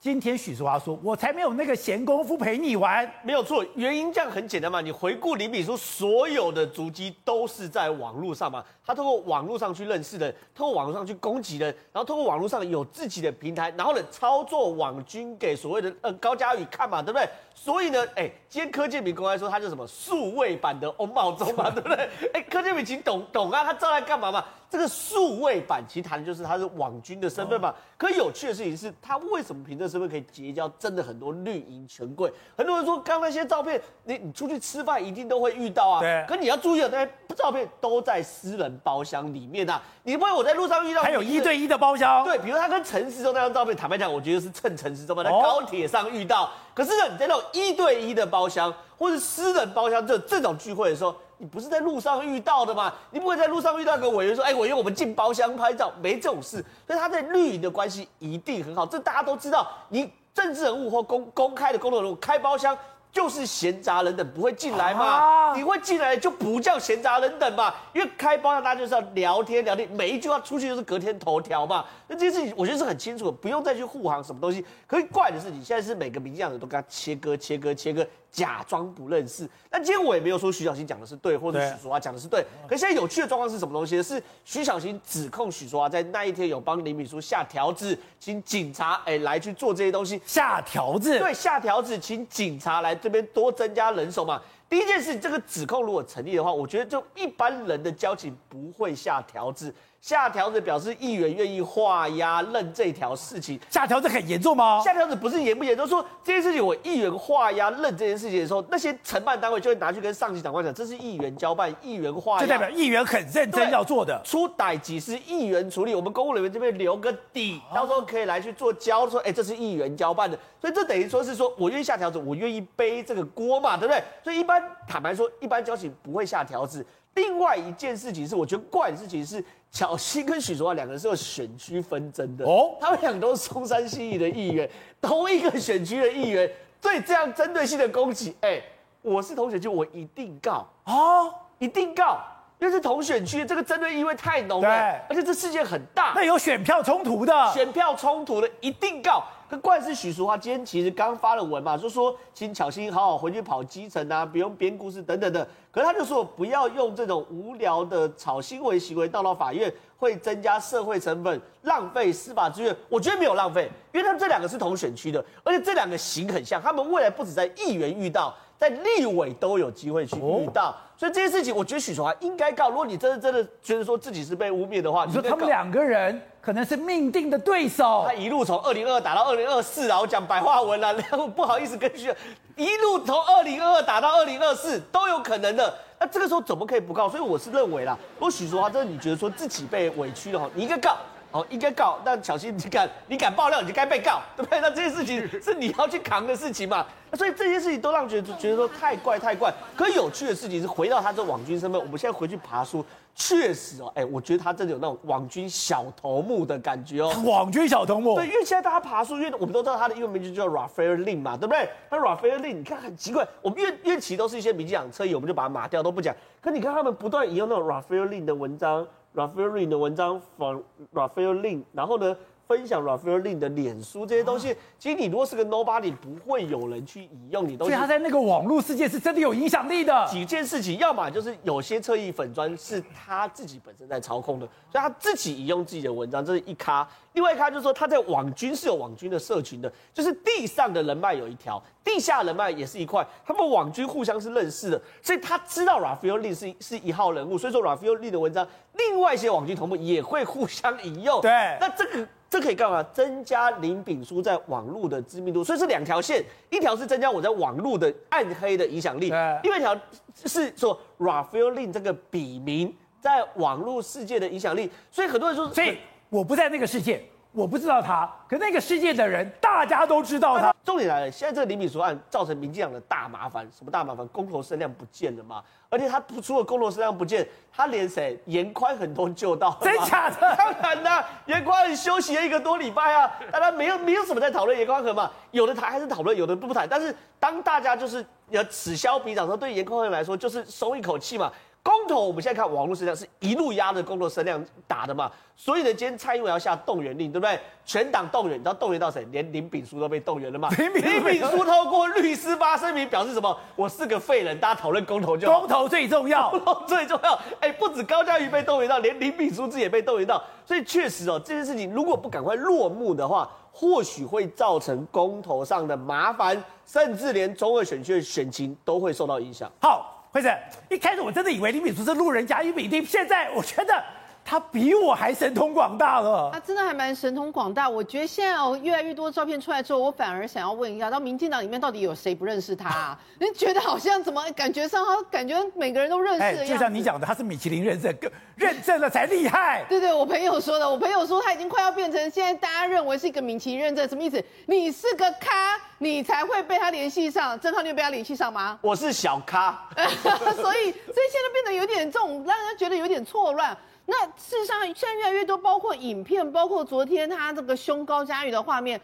[0.01, 4.81] 今天许淑华说：“我才没有那个闲工夫陪你玩。”没有错，原因这样很简单嘛。
[4.81, 17.29] 你回顾林炳书所有的足迹都是在网络上嘛，他通过网络上去认识的，通过网络上去攻击的，然后通过网络上有自己的平台，然后呢操作网军给所谓的呃高嘉宇看嘛，对不对？
[17.53, 22.09] 所以呢，哎，今天柯建铭公开说他是什么数位版的翁茂忠嘛，对不对？
[22.33, 24.43] 哎，柯建铭请懂懂啊，他知道在干嘛嘛？
[24.71, 27.75] 这个数位版其实谈的就是他是网军的身份嘛。
[27.97, 32.31] 可有趣的事情是他为什么凭这身份可以结交真的很多绿营权贵？
[32.55, 35.99] 很多人说刚刚那些照片，你你出去吃饭一定都会遇到啊。
[35.99, 36.25] 对。
[36.25, 39.81] 可你要注意啊，那些照片都在私人包厢里面啊。
[40.03, 42.23] 你不会我在路上遇到，还有一对一的包厢。
[42.23, 46.49] 对，比如他跟陈时中那张照片，坦白讲，我觉得是趁陈时中在高铁上遇到。
[46.73, 51.13] 可是呢，你在那种一对一的包厢或者私人包厢这这种聚会的时候。
[51.41, 52.93] 你不是在路上遇到的吗？
[53.10, 59.67] 你不会在路上遇到个委员说：“哎，委员，我们进包厢拍照，没这种事。”所以他在绿营的关系一定很好，这大家都知道。
[59.89, 62.77] 你政治人物或公公开的工作人物开包厢，
[63.12, 65.06] 就是闲杂人等不会进来嘛？
[65.06, 71.86] 啊、你会进来就不叫闲杂人等嘛，因为开包厢大家就是要聊天聊天，每一句话出去就是隔天头条嘛。
[72.08, 74.65] 那这件事情我觉得是很清楚的，不用再去护航什么东西。
[74.88, 78.06] 可是怪的是，你现在是每个民进党人都跟他切割切割切割。
[78.32, 82.41] 假装不认识，那今天我也没有说徐小新讲的是对，或者许淑华讲的是对。
[82.65, 84.02] 可是现在有趣的状况是什么东西？
[84.02, 90.21] 是徐小新指控许淑华在那一天有帮林敏书下条子，请警察哎、欸、来去做这些东西。
[90.26, 91.19] 下条子？
[91.19, 94.41] 对，下条子，请警察来这边多增加人手嘛。
[94.69, 99.73] 第一件事，这个指控如果成立的话，我觉得就一般人的交情不会下条子。
[100.01, 104.81] 下条子表示议员愿意画押认这条事情，下条子很严重吗？
[104.83, 114.19] 下条子不是严不严重，说这件事情我议员画押认这件事情的时候，那些承办单位就会拿去跟上级长官讲，这是议员交办，议员画押，就代表议员很认真要做的。
[114.25, 124.03] 出歹几是议员处理，我们公务人员这边留个底，到时候可以来去做交，说哎、欸、这是议员交办的，所以这等于说是说我愿意下条子，我愿意背这个锅嘛，对不对？
[124.23, 126.83] 所以一般坦白说，一般交情不会下条子。
[127.13, 132.78] 另外一件事情是，我觉得怪的事情是，巧芯跟许卓华两个人是有选区纷争的哦。
[132.80, 134.69] 他们两个都是松山新义的议员，
[135.02, 136.50] 同一个选区的议员，
[136.82, 138.63] 对这样针对性的攻击，哎、欸，
[139.02, 142.19] 我是同选区，我一定告哦，一定告，
[142.62, 144.69] 因为是同选区，这个针对意味太浓了，
[145.10, 149.24] 而且这事件很大，那有选票冲突的，选票冲突的一定告。
[149.50, 155.45] 可怪是许淑华今天其实刚发了文嘛，就说请巧芯好好回去跑基层啊，不用编故事等等的。
[155.71, 162.74] 可是他就说不要用这种无聊的炒新闻行为到到法院，会增加社会成本，浪费司法资源。
[162.89, 168.32] 我觉得没有浪费，因为他们这两个是同选区的，而且这两个型很像，他们未来不止在议员遇到。
[168.62, 172.69] 在立委都有机会去遇到，哦、所以这些事情，我觉得许崇华应该告。
[172.69, 178.04] 如果你真的真的觉得说自己是被污蔑的话，你说他们两个人可能是命定的对手。
[178.06, 180.93] 他一路从二零二二打到二零二四啊，我讲白话文了，
[181.36, 182.13] 不好意思跟许，
[182.56, 185.74] 一路从二零二二打到二零二四都有可能的。
[186.00, 187.10] 那这个时候怎么可以不告？
[187.10, 190.95] 所以我是认为啦，如果许崇华真的你觉得说自己被委屈了，你应该告。
[191.32, 194.60] 哦，应该告，但小心你敢你敢爆料，你就该被告， 对不对？
[194.62, 196.86] 那这些事情 是你要去扛的事情嘛。
[197.13, 199.54] 所以这些事情都让觉得觉得说太怪太怪。
[199.76, 202.86] 可有趣的事情是，回到他这网军身份，我们现在回去爬书。
[203.13, 207.13] 确实哦，哎，我觉得他真的有那种网军小头目的感觉哦。
[207.26, 211.70] 网军小头目，对，因为现在大家爬树，因为我们都知道他的英文名字就叫 Raphael Lin 嘛，对不对？
[211.89, 216.15] 那 Raphael Lin，你看很奇怪，我们因为因为其都是一些民进党车友，我们就把它码掉都不讲。
[216.39, 220.62] 可你看他们不断引用那种 Raphael Lin 的文章 Rafael Lin 的文章仿
[220.93, 222.15] Rafael Lin，然后呢？
[222.51, 227.71] 分享 Raphael Lin 的脸书这些东西，其实你如果是个 nobody，不会有人去引用你东西。
[227.71, 230.05] 所以他在那个网络世界是真的有影响力的。
[230.11, 236.85] 几件事情，要么就是有些侧翼粉砖是他自己本身在操控的，所以他自己引用自己的文章，这是一咖。
[237.13, 251.21] 另外一咖就是说他在网军是有网军的社群的，就是地上的人脉有一条，地下人脉也是一块，他们网军互相是认识的，所以他知道 Raphael Lin 是是一号人物，所以说 Raphael Lin 的文章，另外一些网军同步也会互相引用。
[251.21, 252.07] 对，那这个。
[252.32, 252.82] 这可以干嘛？
[252.94, 259.12] 增加林炳书在网络的知名度，所以是两条线，一条是增加我在网络的暗黑的影响力，
[259.44, 259.78] 另外一条
[260.26, 264.72] 是说 Raphael Lin 这个笔名在网络世界的影响力。
[264.89, 267.04] 所以很多人说，所以我不在那个世界。
[267.34, 270.54] 我不知道他，可那个世界的人大家都知道他。
[270.65, 274.06] 重点来了，现在这个林炳书案造成民进党的大麻烦，什么大麻烦？
[274.10, 275.41] 公投声量不见了嘛？
[275.70, 279.58] 而且他不除了公投声量不见，他连谁严宽很多救到。
[279.62, 280.17] 真假的？
[280.36, 285.10] 当然啦，颜宽恒休息了一个多礼拜啊，大家没有没有什么在讨论严宽恒嘛？
[285.32, 286.67] 有的谈还是讨论，有的不谈。
[286.67, 291.32] 但是当大家就是要此消彼长，说对严宽恒来说就是松一口气嘛。
[291.63, 297.39] 公投，我们现在看网络声量是一路压着公投声量打的嘛，所以呢，今天蔡英文要下动员令，对不对？
[297.63, 299.06] 全党动员，你知道动员到谁？
[299.12, 300.50] 连林炳书都被动员了嘛？
[300.58, 303.38] 林炳书透过律师发声明表示什么？
[303.56, 305.39] 我是个废人，大家讨论公投就好。
[305.39, 307.19] 公投最重要，公投最重要。
[307.39, 319.47] 哎，不止高嘉瑜被动员到，连林炳书自己也被动员到，所以确实哦，这件事情如果不赶快落幕的话，或许会造成公投上的麻烦，甚至连中二选区的选情都会受到影响。
[319.62, 320.00] 好。
[320.12, 320.30] 辉子，
[320.69, 323.82] 一开始我真的以为李敏珠是路人甲乙丙丁，现在我觉得
[324.23, 326.29] 他比我还神通广大了。
[326.31, 327.67] 他真的还蛮神通广大。
[327.69, 332.99] 我觉得现在哦，越来越多照片出来之后，我反而想要问一下，到民进党里面到底有谁不认识他啊？
[333.19, 336.21] 你觉得好像怎么感觉上他感觉每个人都认识？
[336.21, 337.93] 哎，就像你讲的，他是米其林认证，
[338.36, 339.65] 认证了才厉害。
[339.67, 344.23] 对对，我朋友说的，我朋友说他已经快要变成现在大家认为是一个米其林认证，什么意思？
[344.45, 345.60] 你是个咖。
[345.84, 348.55] 你才会被他联系上，正皓，你有被他联系上吗？
[348.62, 353.57] 我是小咖， 所以所以现在变得有点这种，让人觉得有点错乱。
[353.86, 358.80] 那事实上，现在越来越多，包括影片，包括昨天他这个凶高佳瑜的画面，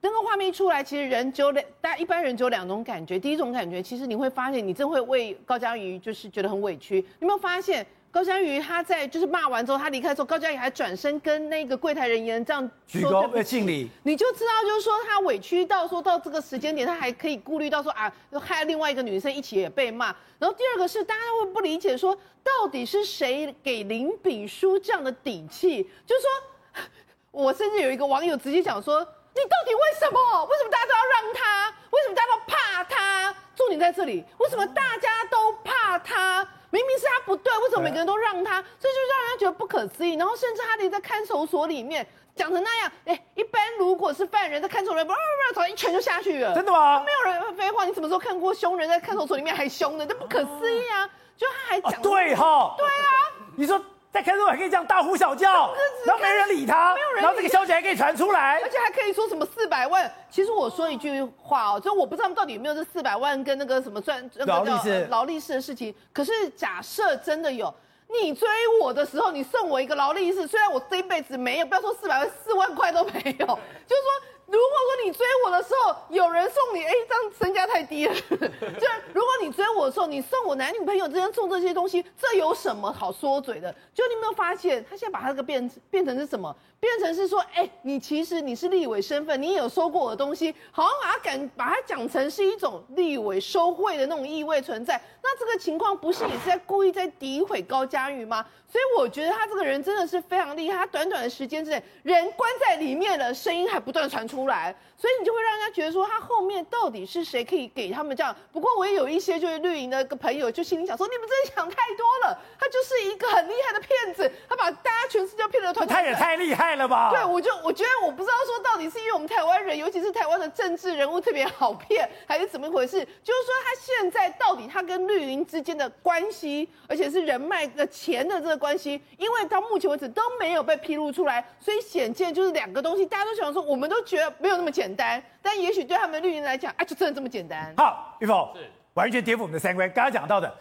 [0.00, 3.18] 那个画面一出来，其实人只有两，大家一般人只有两种感觉。
[3.18, 6.96] 第一种感觉，其实你会发现，你真会为高佳瑜就是觉得很委屈。
[6.96, 7.86] 你有没有发现？
[8.12, 20.06] 高嘉瑜他在就是骂完之后，他离开之后，高嘉瑜还转身跟那个柜台人员这样鞠躬敬礼，你就知道就是说他委屈到说到这个时间点，他还可以顾虑到说啊，害另外一个女生一起也被骂。
[20.40, 25.88] 然后第二个是大家会不理解说，到底是谁给林炳书这样的底气？
[26.04, 26.82] 就是说，
[27.30, 30.44] 我甚至有一个网友直接讲说，你到底为什么？
[30.46, 31.72] 为什么大家都要让他？
[31.90, 33.36] 为什么大家都怕他？
[33.54, 36.48] 重点在这里，为什么大家都怕他？
[36.70, 38.62] 明明是他不对，为什么每个人都让他？
[38.78, 40.14] 这就让人家觉得不可思议。
[40.14, 46.54] 然后甚至他连在看守所里面讲成那样，哎，一般如果是犯人在看守所里，不不不，一拳就下去了。
[46.54, 47.02] 真的吗？
[47.04, 50.06] 没有人废话，你什么时候看过凶人在看守所里面还凶的？
[50.06, 51.08] 这不可思议啊！
[51.36, 53.12] 就他还讲、哦、对哈，对啊，
[53.56, 53.82] 你说。
[54.12, 55.72] 在看守所还可以这样大呼小叫，
[56.04, 60.12] 然后没人理他，没有人，然后这个消息还可以传出来，而且还可以说什么四百万。
[60.28, 65.94] 其实我说一句话哦，就我不知道他们到底有没有这四百万跟那个什么赚那个劳力士劳力士的事情。
[66.12, 67.72] 可是假设真的有，
[68.08, 68.48] 你追
[68.80, 74.30] 我的时候，你送我一个劳力士，虽然我这一辈子没有，不要说四百万，四万块都没有，就是说。
[74.50, 78.14] 如果说你追我的时候有人送你，哎，这样身价太低了。
[78.26, 79.59] 就如果你追我
[80.06, 83.74] 你送我男女朋友之间送这些东西，这有什么好说嘴的？
[83.92, 86.54] 就你有没有发现，他现在把他这个变变成是什么？
[86.78, 94.98] 变成是说，哎，你其实你是立委身份，你也有收过我的东西，好像把他敢把他讲成是一种立委收贿的那种意味存在。
[95.22, 98.46] 那这个情况不是也是在故意在诋毁高嘉瑜吗？
[98.66, 104.20] 所以我觉得他这个人真的是非常厉害，他短短的时间之内，人关在里面了，声音还不断传。
[104.30, 108.36] 出来，所以你就会让人家觉得说，他后面到底是谁可以给他们这样？
[108.52, 116.02] 不过我也有一些就是绿营的个朋友，就心里想说，你们真的想太多了，他就是一个很厉害的骗子，他把大家全世界骗得团团。
[116.02, 117.10] 他也太厉害了吧？
[117.10, 123.04] 对，我就我觉得我不知道说到底是因为我们台湾人，尤其是台湾的政治人物特别好骗，还是怎么一回事？
[123.24, 137.72] 就是说他现在到底他跟绿营之间的关系，而且是人脉的钱的这个关系，因为到目前为止都没有被披露出来，所以显见就是两个东西，大家都想说，我们都觉得没有那么简单，但也许对他们绿营来讲，啊，就真的这么简单。
[137.76, 139.90] 好，玉凤是完全颠覆我们的三观。
[139.92, 140.54] 刚刚讲到的，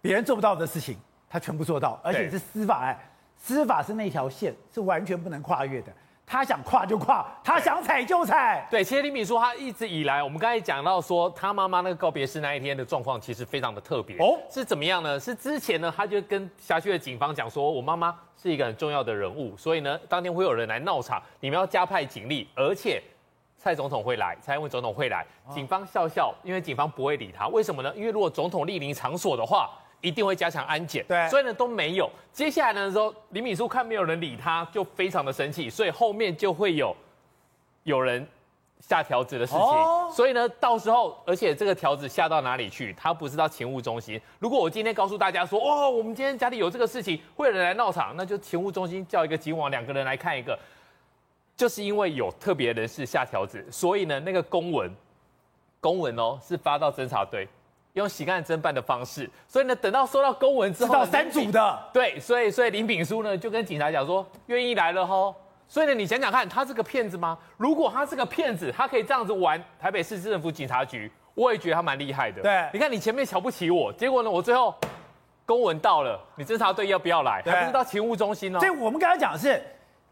[0.00, 0.96] 别人做不到的事情，
[1.30, 2.98] 他全部做到，而且是司法案，
[3.36, 5.92] 司法是那条线，是完全不能跨越的。
[6.26, 8.66] 他想跨就跨，他想踩就踩。
[8.68, 14.16] 对，其实林秉枢他一直以来，我们刚才讲到说，他妈妈那个告别式那一天的状况，其实非常的特别。
[14.18, 15.20] 哦，是怎么样呢？
[15.20, 23.00] 是之前呢，他就跟辖区的警方讲说，我妈妈是一个很重要的人物，所以呢，当天会有人来闹场，你们要加派警力，而且
[23.56, 25.26] 蔡总统会来，蔡英文总统会来。
[25.50, 27.92] 警方笑笑，因为警方不会理他，为什么呢？
[27.96, 29.70] 因为如果总统莅临场所的话。
[30.02, 32.08] 一定会加强安检，对，所以呢都没有。
[32.30, 36.94] 接下来呢说林秉枢看没有人理他，就非常的生气，所以后面就会有
[37.84, 38.24] 有人
[38.78, 39.60] 下条子的事情。
[39.62, 42.92] 哦、所以呢到时候，而且这个条子下到哪里去？
[42.92, 44.20] 他不是到勤务中心。
[44.38, 50.56] 如果我今天告诉大家说，哦，我们今天家里有这个事情，会有人来闹场，那就勤务中心叫一个警网，两个人来看一个。
[51.56, 54.94] 就是因为有特别人士下条子，所以呢那个公文，
[55.80, 57.48] 公文哦是发到侦查队。
[57.94, 65.34] 用洗干侦办的方式，所以呢，等到收到公文之后，知道三组的，对，所以所以林炳书呢就跟警察讲说，愿意来了吼。
[65.66, 67.38] 所以呢，你想想看，他是个骗子吗？
[67.56, 72.42] 如果他是个骗子，他可以这样子玩台北市政府警察局，我也觉得他蛮厉害的。
[72.42, 74.74] 对，你看你前面瞧不起我，结果呢，我最后
[75.46, 77.40] 公文到了，你侦查队要不要来？
[77.46, 78.58] 还不是到勤务中心哦。
[78.58, 79.62] 所以我们刚才讲的是，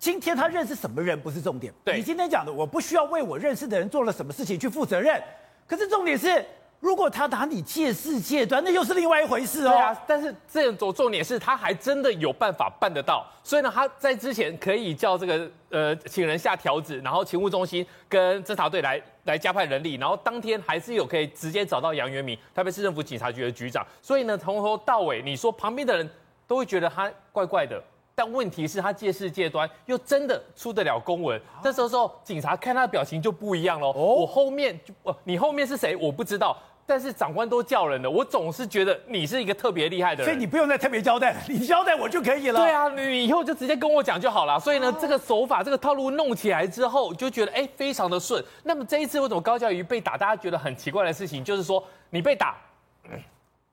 [0.04, 1.72] 今天他认识什么人不是重点。
[1.82, 5.18] 对，你今天讲的，我不需要为我认识的人做了什么事情去负责任，
[5.66, 6.44] 可是重点是。
[6.80, 9.70] 如果他拿你借势借端，那又是另外一回事哦。
[9.70, 23.82] 对啊，但是这种重点是他还真的有办法办得到，所以呢，他在之前可以叫这个呃请人下条子，然后勤务中心跟侦查队来来加派人力，然后当天还是有可以直接找到杨元明，台北市政府警察局的局长。
[24.02, 26.06] 所以呢，从头到尾，你说旁边的人
[26.46, 27.82] 都会觉得他怪怪的，
[28.14, 31.40] 但问题是，他借势借端又真的出得了公文。
[31.62, 33.88] 这时候警察看他的表情就不一样喽。
[33.88, 35.96] 哦，我后面就呃，你后面是谁？
[35.96, 36.56] 我不知道。
[36.86, 42.60] 但是长官都叫人了，我总是觉得你是一个特别厉害的人，所以你不用再特别交代了， 你交代我就可以了。
[42.60, 44.60] 对啊，你以后就直接跟我讲就好了。
[44.60, 48.44] 所以呢，这个手法、这个套路弄起来之后，就觉得哎，非常的顺。
[48.64, 50.18] 那么这一次为什么高教瑜被打？
[50.18, 52.58] 大家觉得很奇怪的事情，就是说你被打，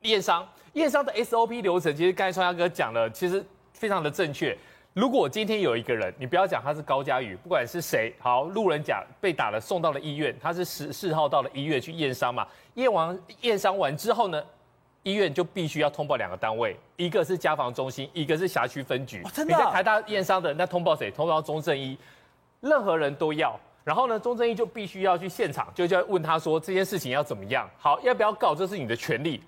[0.03, 3.45] 验伤，验伤的 SOP 流程，其实刚才川家哥讲了，其实
[3.81, 4.55] 非常的正确。
[4.93, 14.43] 如果今天有一个人，你不要讲他是高嘉宇，不管是谁，好，路人甲被打了，送到了医院，他是十四号到了医院去验伤嘛，验完验伤完之后呢，
[15.01, 19.23] 医院就必须要通报两个单位，一个是家防中心，一个是辖区分局。
[19.33, 19.55] 真的？
[19.55, 21.09] 你在台大验伤的，那通报谁？
[21.09, 21.97] 通报中正医，
[22.59, 23.59] 任何人都要。
[23.83, 27.67] 然后呢，中正医就必须要去现场，就就要问他说这件事情要怎么样？
[27.79, 28.53] 好，要不要告？
[28.53, 29.41] 这是你的权利。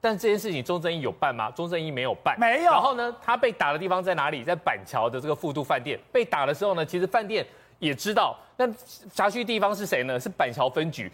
[0.00, 1.50] 但这件事情钟正义有办吗？
[1.50, 2.70] 钟正义没有办，没有。
[2.70, 4.44] 然后呢，他被打的地方在哪里？
[4.44, 5.98] 在板桥的这个富都饭店。
[6.12, 7.44] 被打的时候呢，其实饭店
[7.78, 8.36] 也知道。
[8.56, 8.66] 那
[9.12, 10.20] 辖区地方是谁呢？
[10.20, 11.10] 是板桥分局。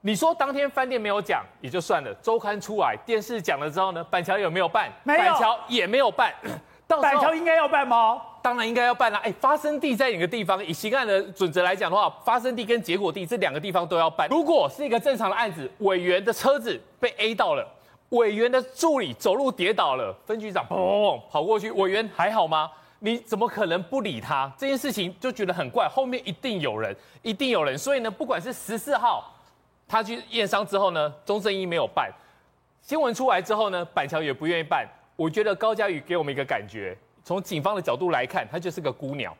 [0.00, 4.90] 你说当天饭店没有讲也就算了，周刊出来，电视讲了之后呢，板桥有没有办？
[5.04, 5.18] 没有。
[5.20, 6.34] 板桥也没有办。
[6.88, 8.20] 到板桥应该要办吗？
[8.42, 9.20] 当然应该要办啦。
[9.22, 10.62] 哎，发生地在哪个地方？
[10.64, 14.28] 以刑案的准则来讲的话，发生地跟结果地这两个地方都要办。
[14.28, 17.64] 如果是一个正常的案子，委员的车子被 A 到了。
[18.12, 22.70] 委员的助理走路跌倒了，分局长砰砰跑过去，委员还好吗？
[22.98, 24.52] 你怎么可能不理他？
[24.56, 27.76] 这件事情就觉得很怪，后面一定有人，一定有人。
[27.76, 29.34] 所以呢，不管是十四号
[29.88, 32.12] 他去验伤之后呢，钟正一没有办，
[32.82, 34.86] 新闻出来之后呢，板桥也不愿意办。
[35.16, 36.94] 我觉得高嘉宇给我们一个感觉，
[37.24, 39.34] 从警方的角度来看，他就是个孤鸟，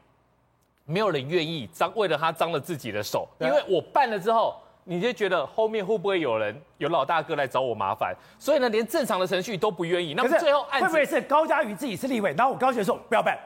[0.87, 4.57] 没有人愿意脏，为了他脏了自己的手，因为我办了之后。
[4.85, 8.14] 你就觉得后面会不会有人有老大哥来找我麻烦？
[8.38, 10.14] 所以呢，连正常的程序都不愿意。
[10.14, 13.38] 那么最后案子会不会是高嘉瑜自己是立委，然后我高学说不要办，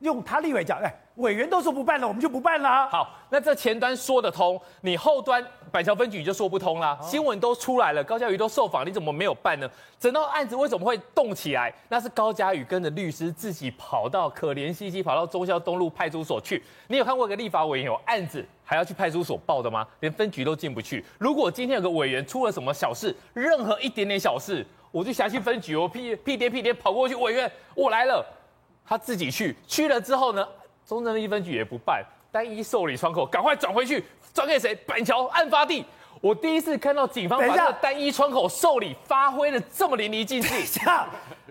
[0.00, 0.94] 用他立委讲，哎。
[1.16, 2.88] 委员都说不办了，我们就不办了。
[2.88, 6.98] 好，那这前端说得通，你后端板桥分局就说不通啦。
[7.00, 9.70] 新闻都出来了，高嘉瑜都受访，你怎么没有办呢？
[10.00, 11.72] 整到案子为什么会动起来？
[11.88, 16.60] 那是高嘉瑜跟着律师自己跑到可怜兮兮跑到中孝东路派出所去。
[16.88, 19.86] 你有看过一个立法委员有案子还要去派出所报的吗？
[20.00, 21.04] 连分局都进不去。
[21.18, 28.26] 如果今天有个委员出了什么小事，任何一点点小事，我就辖区分局，我屁屁颠屁颠跑过去，委员我来了，
[28.84, 30.44] 他自己去，去了之后呢？
[30.86, 34.74] 中正的一分局也不办，单一受理窗口赶快转回去，转给谁？
[34.86, 35.84] 板桥案发地。
[36.20, 40.80] 我第一次看到警方把这个单一窗口受理发挥的这么淋漓尽致。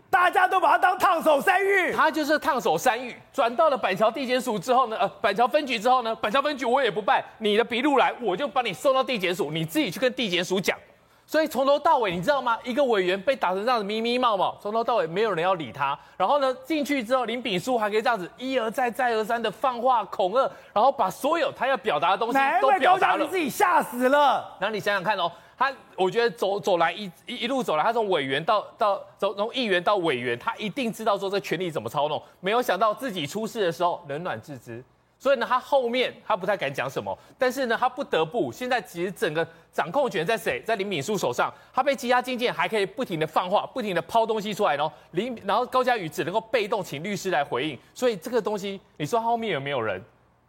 [0.09, 3.15] 大家都把它当烫手山芋，他就是烫手山芋。
[3.31, 10.77] 转到了板桥地检署之后呢，呃，板桥分局之后呢，板桥分局我也不办，你的笔录来，我就把你送到地检署，你自己去跟地检署讲。
[11.25, 12.57] 所以从头到尾，你知道吗？
[12.63, 15.97] 一个委员被打成这样子，咪咪冒冒，从头到尾没有人要理他。
[16.17, 23.23] 然后呢，进去之后，林炳书还可以这样子一而再、再而三的放话恐吓，然后把所有他要表达的东西都表达了。
[23.23, 24.55] 你自己吓死了。
[24.59, 25.31] 然后你想想看哦。
[25.55, 32.21] 他我觉得走走来一一一路走来，他从委员到到从从议员到委员，他一定知道说这权力怎么操弄。
[32.39, 34.83] 没有想到自己出事的时候冷暖自知，
[35.23, 37.17] 所以呢，他后面他不太敢讲什么。
[37.37, 40.61] 但是呢，他不得不现在其实整个掌控权在谁？
[40.65, 41.49] 在林敏淑手上。
[41.71, 47.79] 他被羁押禁见，还可以不停的放话，不停的抛东西出来，然后林然后高佳宇只能够被动请律师来回应。
[47.93, 50.03] 所以这个东西，你说后面有没有人？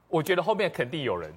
[0.08, 1.32] 我觉得后面肯定有人。